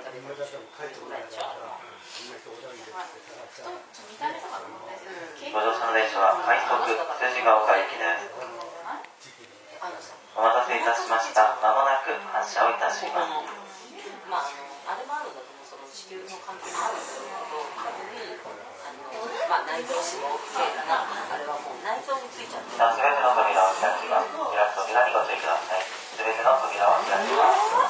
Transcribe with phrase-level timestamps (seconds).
[0.00, 1.44] れたけどぐらいでしょ
[4.08, 6.96] 見た目とかが問題ですよご乗車の電車は快速辻
[7.44, 8.32] ヶ丘行きです
[10.36, 11.56] お待たせいたしました。
[11.60, 13.32] まもなく発車をいたします。
[13.32, 13.42] の
[14.30, 18.06] まああれもあるんだと思うその地球の関係もあるんだけど多分
[18.84, 19.10] あの
[19.50, 21.02] まあ内臓脂肪系かな
[21.34, 24.30] あれはもう内臓についちゃってるすべての扉を開きます。
[24.30, 25.82] 開く扉にご注意ください。
[25.82, 27.89] すべての扉を開きます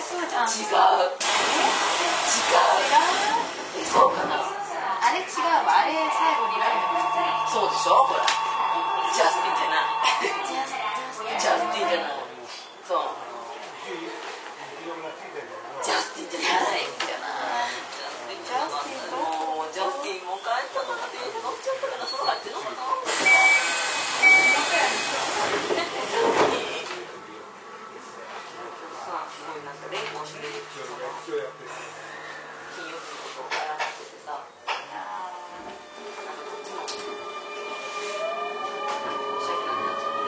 [0.00, 0.72] そうじゃん違う違
[3.80, 7.04] うそうかなあれ違うわあれ最後にライブの
[7.50, 8.00] そうでしょ？
[8.08, 8.24] ほら。
[8.24, 10.00] ジャスティンじゃない。
[11.40, 12.24] ジャスティンじゃない。
[12.88, 13.12] そう
[15.82, 22.70] ジャスティンじゃないジャスティンもうジャスティンも帰ったのか電車乗っちゃったからその入ってんのか。
[22.72, 22.76] な
[29.02, 30.96] さすごいなんか連呼してる金曜
[32.96, 36.86] 日のことを謝っててさなんかこっちも
[39.12, 40.22] 申し訳なくなっちゃって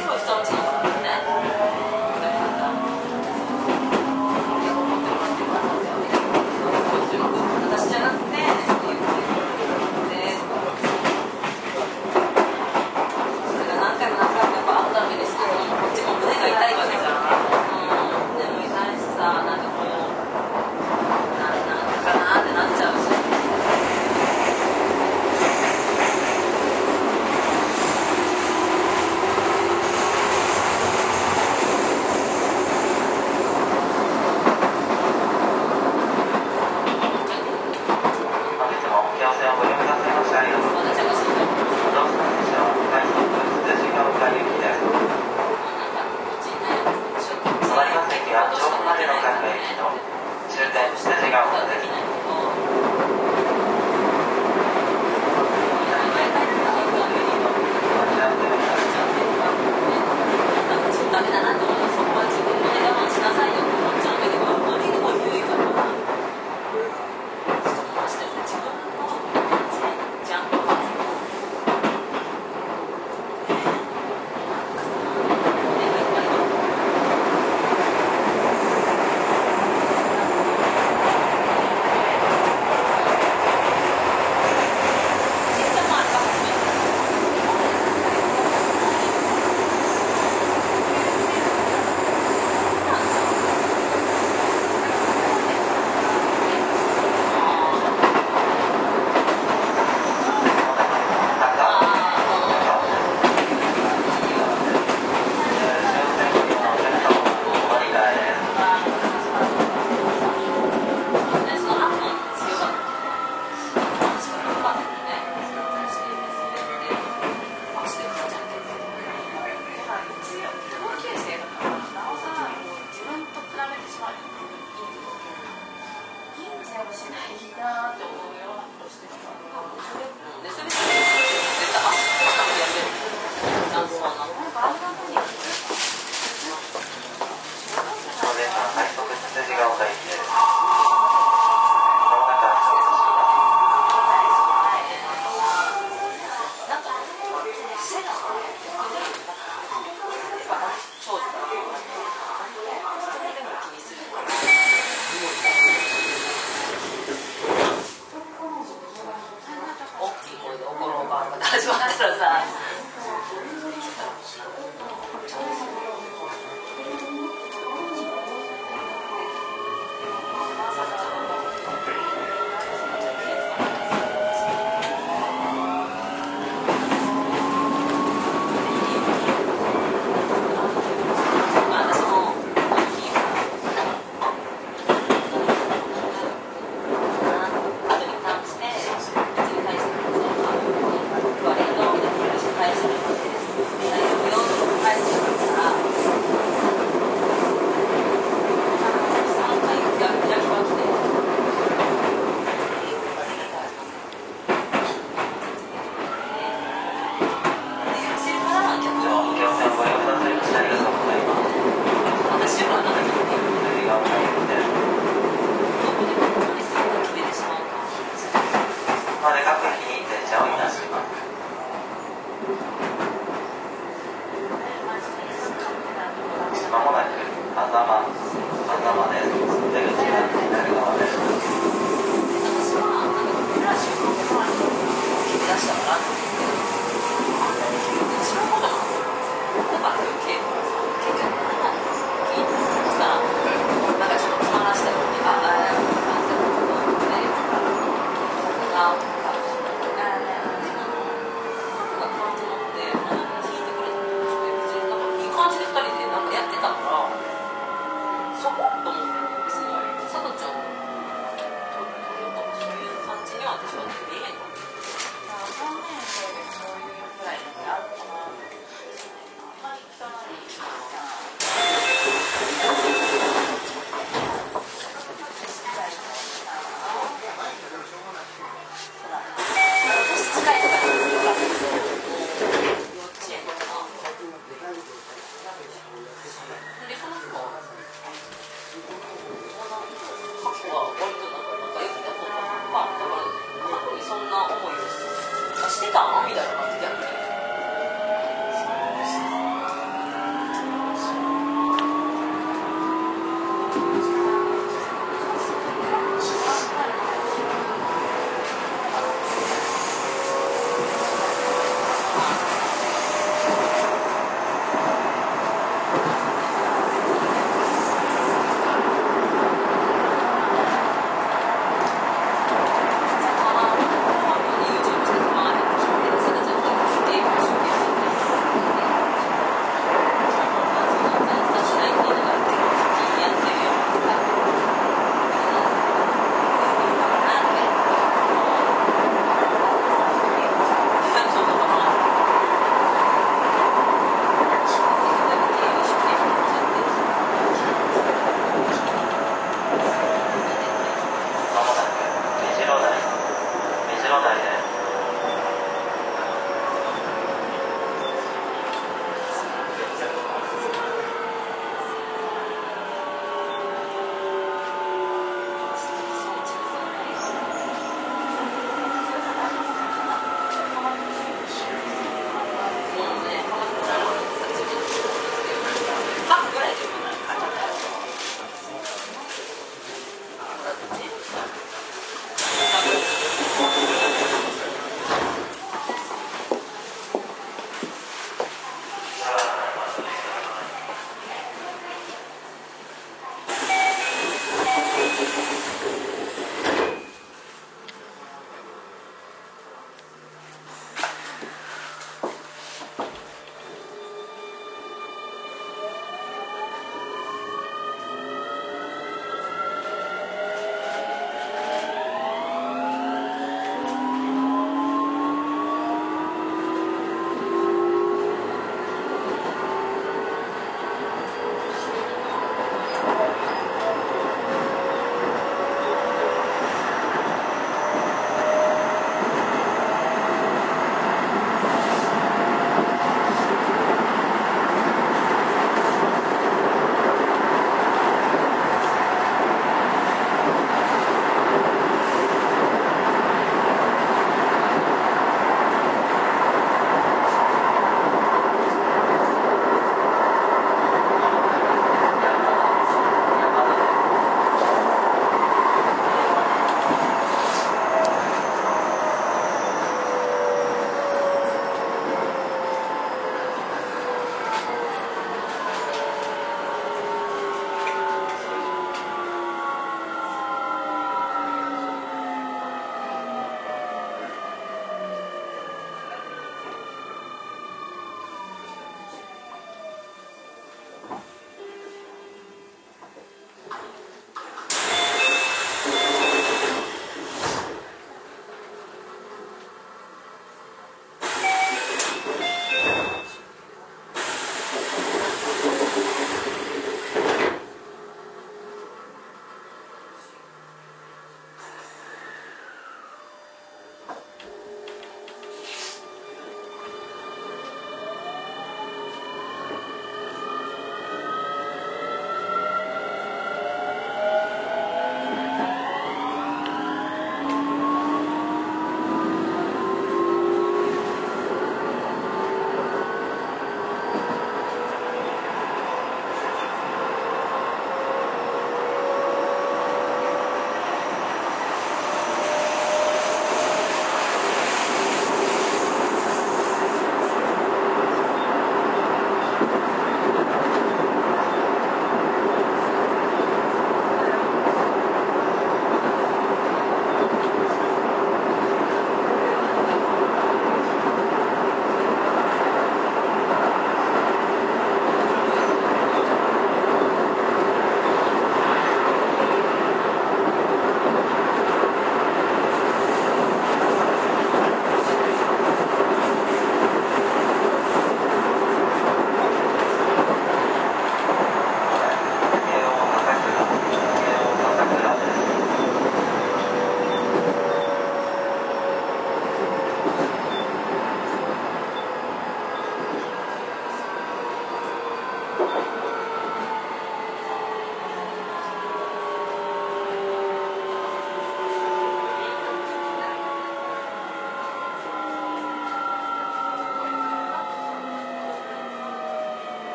[0.00, 2.72] 今人の家のからねだからさ
[4.40, 6.10] いや思ってもらってよかったんだよね
[7.70, 9.14] 私じゃなくてって言って
[10.10, 10.34] で
[13.46, 17.22] それが何回も何回もやっぱ会うたびにすごいこっちも胸が痛いわけじゃん
[17.70, 20.10] うんでも痛いしさなんかもう
[21.38, 23.08] ななんでかなってなっちゃうし
[37.30, 43.24] 本日もお気をせをご利用くださいましてありがとうございますまだちゃんが死んだご乗車の電車は快速
[43.64, 46.76] 辻ヶ丘行きですなんかこっちね
[47.16, 48.92] ちょっと隣の席は調布ま
[49.50, 49.82] での各駅と
[50.48, 52.30] 終点辻ヶ丘ですできないけど
[61.12, 61.79] ダメだなと思って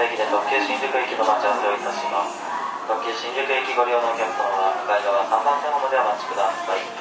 [0.00, 0.06] 特
[0.48, 2.40] 急新宿駅の待ち合わせをいたします。
[2.88, 6.99] 特急新宿駅ご利用のお客様は向かい側3番線までお待ちください。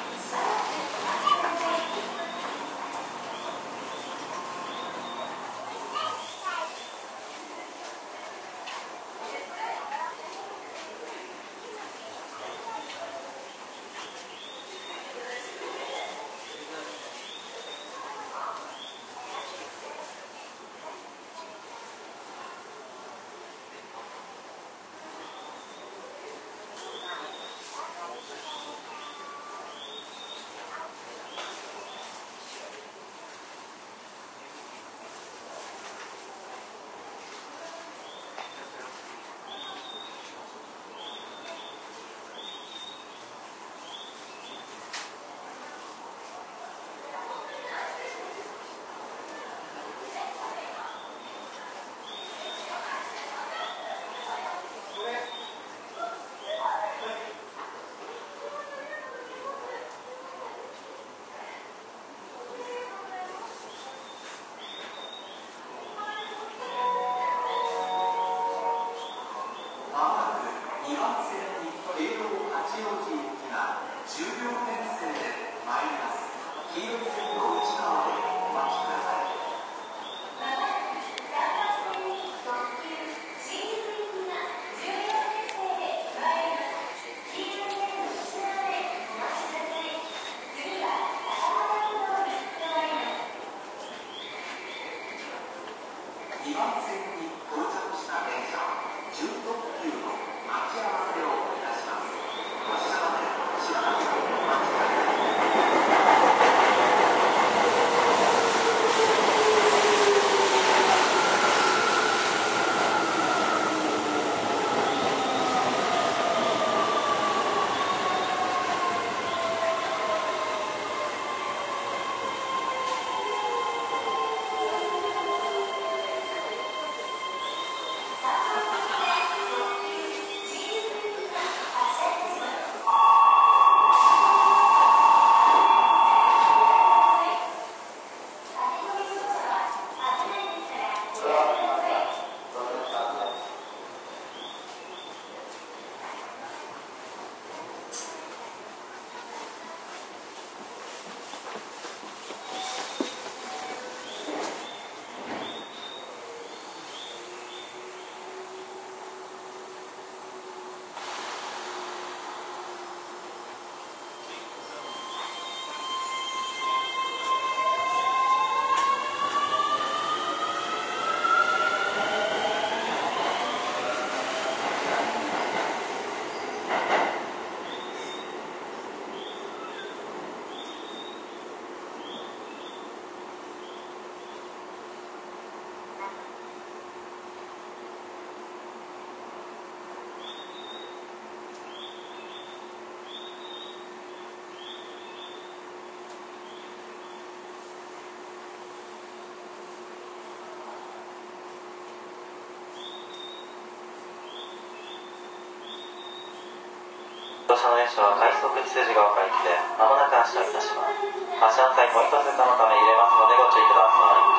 [207.60, 209.36] 車の列車は快速通じが分かれて
[209.76, 210.96] まもなく発車いたします
[211.44, 214.39] 発車の際ポイント通過のため揺れますのでご注意ください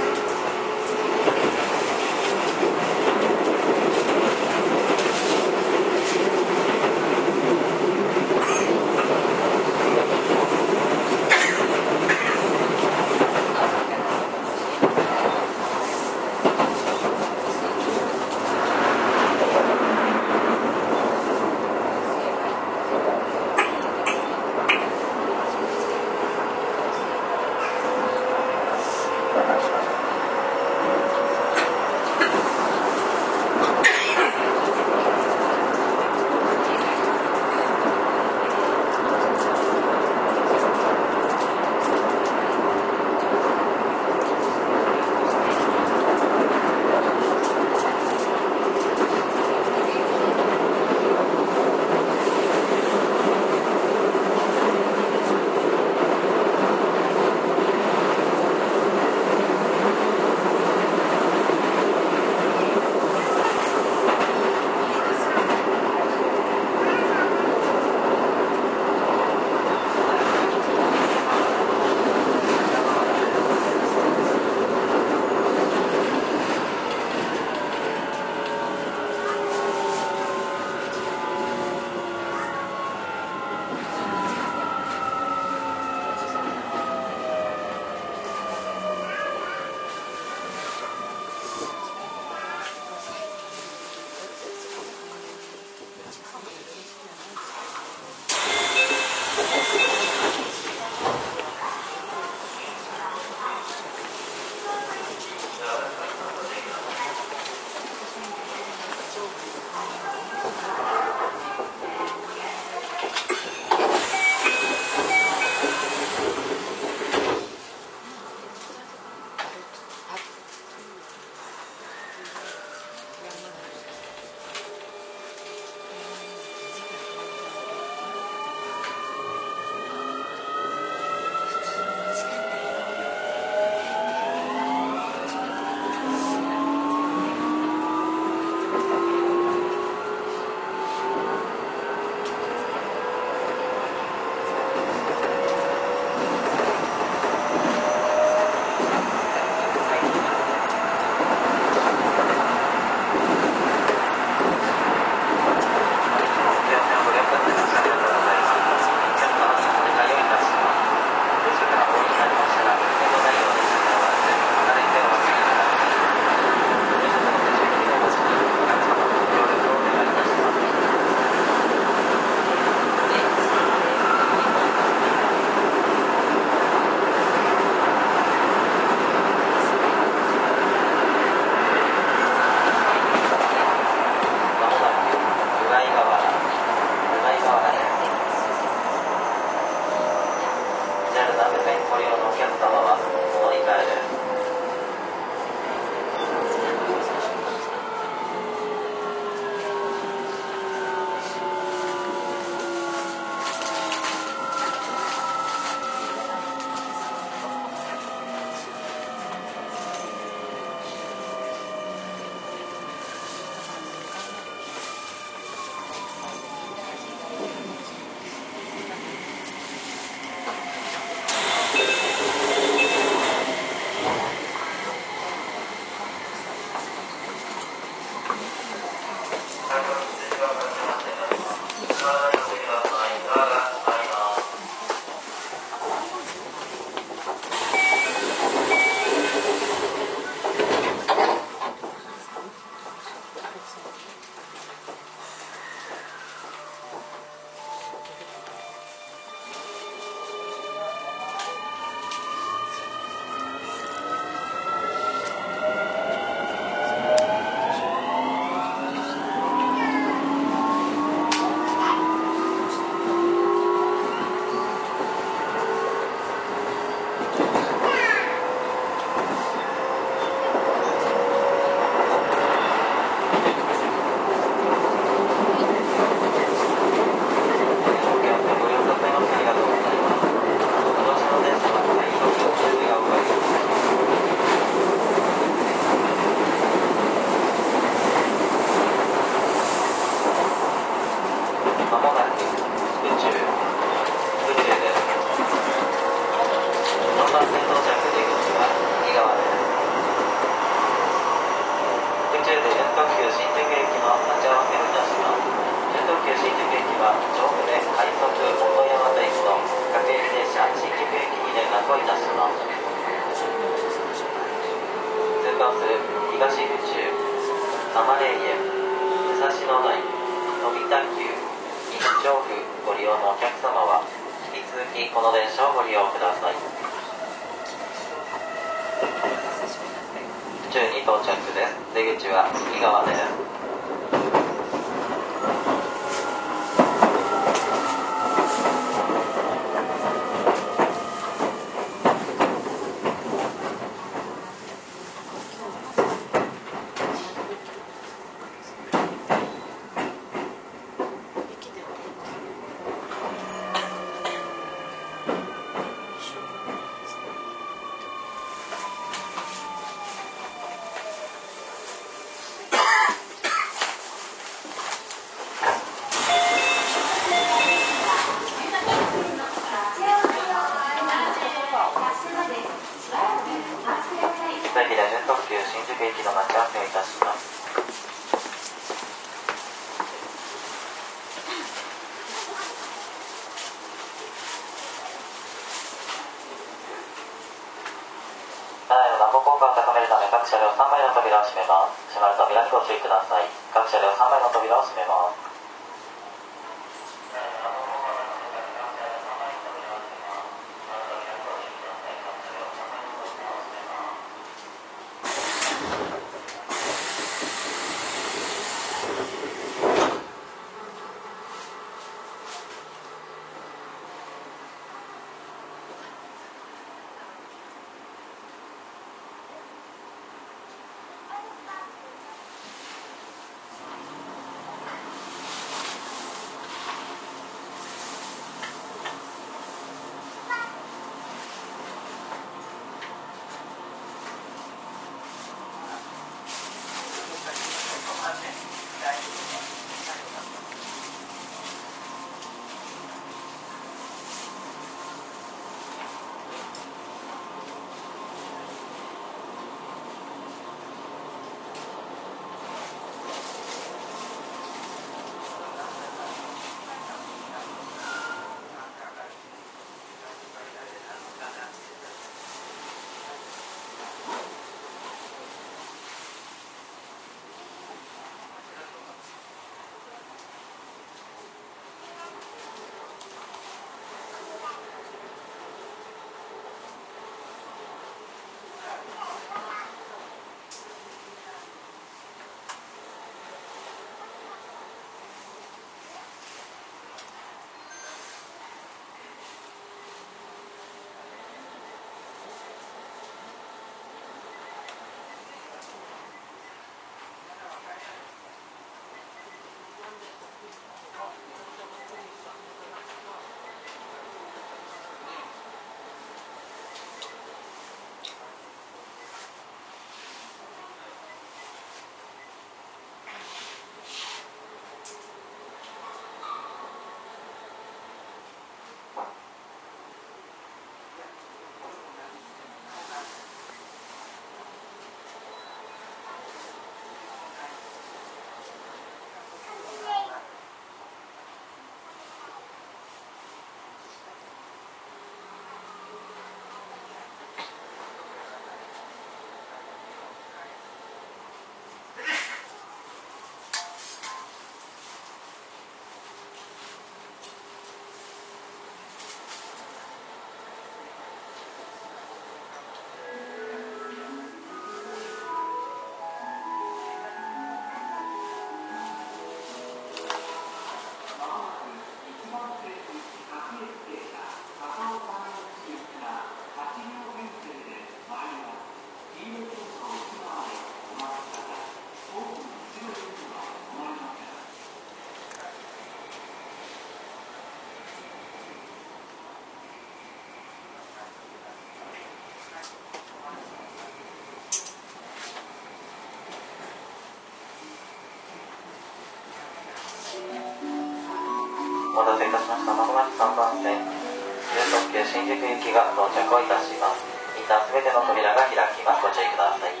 [592.45, 592.93] いたしました。
[592.93, 597.21] まもなく3番線13特急新宿行きが到着をいたします。
[597.59, 597.63] イ
[598.01, 599.21] ての扉が開きます。
[599.21, 600.00] ご注意ください。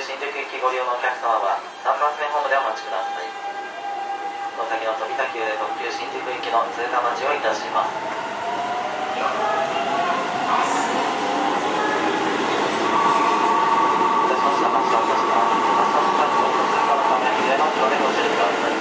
[0.00, 3.28] 新宿行きご利用のお客様は3番線ホームでお待ちください
[4.56, 9.20] この先の飛田急特急新宿行きの通過待ちをいたしますい
[14.24, 18.79] たしました発車いたします発車スタート通過のため上の方でご注意ください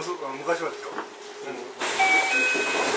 [0.00, 0.90] 昔はでしょ？
[1.50, 2.87] うん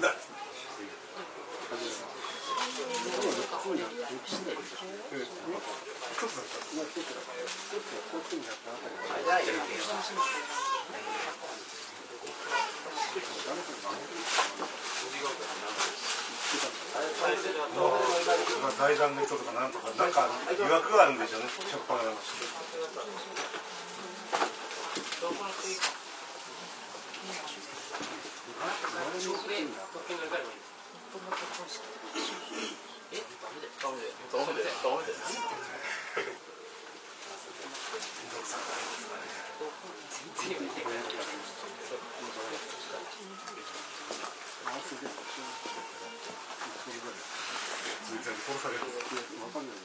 [0.00, 0.09] no.
[48.60, 48.80] される
[49.40, 49.76] わかんない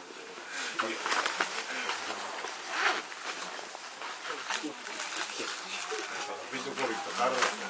[6.51, 7.64] ビットコインとかあるわけ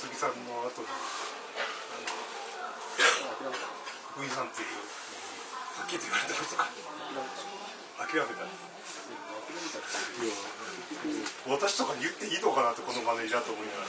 [0.00, 0.88] 杉さんの後に
[4.16, 4.68] ウィさんっていう
[5.76, 6.72] はっきりと言われたことか
[8.08, 8.48] 諦めた
[11.52, 13.88] 私とかに言っていいのかなってこのマネージャーと思いながら。